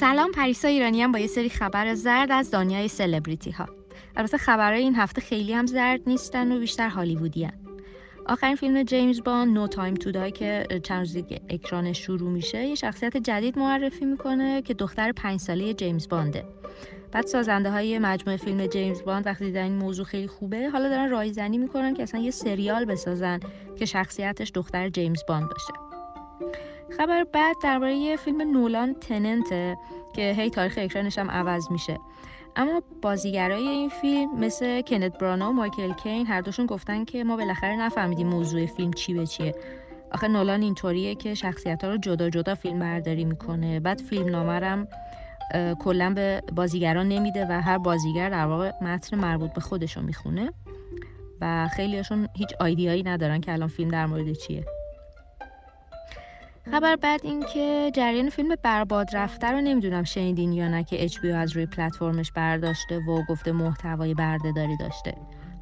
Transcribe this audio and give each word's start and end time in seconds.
سلام 0.00 0.32
پریسا 0.32 0.68
ایرانی 0.68 1.02
هم 1.02 1.12
با 1.12 1.18
یه 1.18 1.26
سری 1.26 1.48
خبر 1.48 1.94
زرد 1.94 2.32
از 2.32 2.50
دنیای 2.50 2.88
سلبریتی 2.88 3.50
ها 3.50 3.66
البته 4.16 4.38
خبرهای 4.38 4.82
این 4.82 4.94
هفته 4.94 5.20
خیلی 5.20 5.52
هم 5.52 5.66
زرد 5.66 6.00
نیستن 6.06 6.52
و 6.52 6.58
بیشتر 6.58 6.88
هالیوودی. 6.88 7.48
آخرین 8.26 8.56
فیلم 8.56 8.82
جیمز 8.82 9.20
باند 9.20 9.48
No 9.48 9.66
Time 9.66 9.94
to 9.94 10.12
Die 10.12 10.32
که 10.32 10.66
چند 10.82 10.98
روزی 10.98 11.24
اکران 11.48 11.92
شروع 11.92 12.30
میشه 12.30 12.66
یه 12.66 12.74
شخصیت 12.74 13.16
جدید 13.16 13.58
معرفی 13.58 14.04
می‌کنه 14.04 14.62
که 14.62 14.74
دختر 14.74 15.12
پنج 15.12 15.40
ساله 15.40 15.74
جیمز 15.74 16.08
بانده. 16.08 16.44
بعد 17.12 17.26
سازنده 17.26 17.70
های 17.70 17.98
مجموعه 17.98 18.36
فیلم 18.36 18.66
جیمز 18.66 19.02
باند 19.02 19.26
وقتی 19.26 19.44
دیدن 19.44 19.62
این 19.62 19.76
موضوع 19.76 20.04
خیلی 20.04 20.26
خوبه 20.26 20.68
حالا 20.68 20.88
دارن 20.88 21.10
رایزنی 21.10 21.58
می‌کنن 21.58 21.94
که 21.94 22.02
اصلا 22.02 22.20
یه 22.20 22.30
سریال 22.30 22.84
بسازن 22.84 23.40
که 23.78 23.84
شخصیتش 23.84 24.52
دختر 24.54 24.88
جیمز 24.88 25.22
باند 25.28 25.48
باشه. 25.48 25.72
خبر 26.96 27.24
بعد 27.24 27.56
درباره 27.62 28.16
فیلم 28.16 28.52
نولان 28.52 28.94
تننته 28.94 29.76
که 30.14 30.32
هی 30.32 30.50
تاریخ 30.50 30.74
اکرانش 30.76 31.18
هم 31.18 31.30
عوض 31.30 31.70
میشه. 31.70 31.98
اما 32.56 32.82
بازیگرای 33.02 33.68
این 33.68 33.88
فیلم 33.88 34.38
مثل 34.40 34.82
کنت 34.82 35.18
برانا 35.18 35.50
و 35.50 35.52
مایکل 35.52 35.92
کین 35.92 36.26
هر 36.26 36.40
دوشون 36.40 36.66
گفتن 36.66 37.04
که 37.04 37.24
ما 37.24 37.36
بالاخره 37.36 37.76
نفهمیدیم 37.76 38.26
موضوع 38.26 38.66
فیلم 38.66 38.92
چی 38.92 39.14
به 39.14 39.26
چیه. 39.26 39.54
آخه 40.12 40.28
نولان 40.28 40.62
اینطوریه 40.62 41.14
که 41.14 41.34
شخصیت 41.34 41.84
ها 41.84 41.90
رو 41.90 41.96
جدا 41.96 42.30
جدا 42.30 42.54
فیلم 42.54 42.78
برداری 42.78 43.24
می‌کنه. 43.24 43.80
بعد 43.80 44.00
فیلم 44.00 44.28
نامرم 44.28 44.88
کلا 45.80 46.12
به 46.14 46.42
بازیگران 46.56 47.08
نمیده 47.08 47.46
و 47.50 47.60
هر 47.60 47.78
بازیگر 47.78 48.30
در 48.30 48.46
واقع 48.46 48.72
متن 48.82 49.16
مربوط 49.16 49.52
به 49.52 49.60
خودشون 49.60 50.04
می‌خونه 50.04 50.52
و 51.40 51.68
خیلیشون 51.76 52.28
هیچ 52.36 52.48
آیدیایی 52.60 53.02
ندارن 53.02 53.40
که 53.40 53.52
الان 53.52 53.68
فیلم 53.68 53.90
در 53.90 54.06
مورد 54.06 54.32
چیه. 54.32 54.64
خبر 56.70 56.96
بعد 56.96 57.20
این 57.24 57.44
که 57.54 57.90
جریان 57.94 58.30
فیلم 58.30 58.54
برباد 58.62 59.16
رفته 59.16 59.46
رو 59.46 59.60
نمی‌دونم 59.60 60.04
شنیدین 60.04 60.52
یا 60.52 60.68
نه 60.68 60.84
که 60.84 61.04
اچ 61.04 61.18
از 61.24 61.52
روی 61.56 61.66
پلتفرمش 61.66 62.32
برداشته 62.32 62.98
و 62.98 63.22
گفته 63.28 63.52
محتوای 63.52 64.14
بردهداری 64.14 64.76
داشته. 64.76 65.14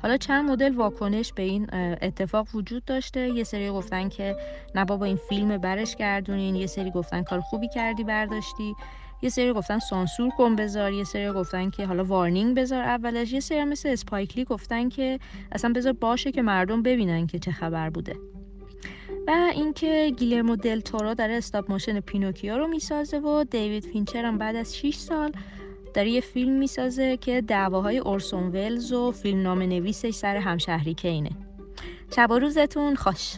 حالا 0.02 0.16
چند 0.16 0.50
مدل 0.50 0.74
واکنش 0.74 1.32
به 1.32 1.42
این 1.42 1.66
اتفاق 2.02 2.48
وجود 2.54 2.84
داشته. 2.84 3.28
یه 3.28 3.44
سری 3.44 3.70
گفتن 3.70 4.08
که 4.08 4.36
نه 4.74 4.84
بابا 4.84 5.04
این 5.04 5.18
فیلم 5.28 5.58
برش 5.58 5.96
گردونین. 5.96 6.54
یه 6.54 6.66
سری 6.66 6.90
گفتن 6.90 7.22
کار 7.22 7.40
خوبی 7.40 7.68
کردی 7.68 8.04
برداشتی. 8.04 8.74
یه 9.22 9.28
سری 9.28 9.52
گفتن 9.52 9.78
سانسور 9.78 10.30
کن 10.30 10.56
بذار. 10.56 10.92
یه 10.92 11.04
سری 11.04 11.32
گفتن 11.32 11.70
که 11.70 11.86
حالا 11.86 12.04
وارنینگ 12.04 12.56
بذار 12.56 12.82
اولش. 12.82 13.32
یه 13.32 13.40
سری 13.40 13.64
مثل 13.64 13.88
اسپایکلی 13.88 14.44
گفتن 14.44 14.88
که 14.88 15.18
اصلا 15.52 15.72
بذار 15.72 15.92
باشه 15.92 16.32
که 16.32 16.42
مردم 16.42 16.82
ببینن 16.82 17.26
که 17.26 17.38
چه 17.38 17.52
خبر 17.52 17.90
بوده. 17.90 18.16
و 19.26 19.50
اینکه 19.54 20.12
گیلرمو 20.16 20.56
دل 20.56 20.80
تورو 20.80 21.14
داره 21.14 21.34
stop 21.34 21.70
motion 21.70 22.00
پینوکیو 22.00 22.58
رو 22.58 22.66
می‌سازه 22.66 23.18
و 23.18 23.44
دیوید 23.44 23.84
فینچر 23.84 24.24
هم 24.24 24.38
بعد 24.38 24.56
از 24.56 24.76
6 24.76 24.94
سال 24.94 25.32
داره 25.94 26.10
یه 26.10 26.20
فیلم 26.20 26.52
می‌سازه 26.52 27.16
که 27.16 27.40
دعواهای 27.40 27.98
اورسون 27.98 28.48
ولز 28.48 28.92
و 28.92 29.12
فیلم‌نامه 29.12 29.62
نویسش 29.62 30.10
سر 30.14 30.36
همشهری 30.36 30.94
کینه. 30.94 31.30
شب 32.16 32.30
و 32.30 32.38
روزتون 32.38 32.94
خوش. 32.94 33.34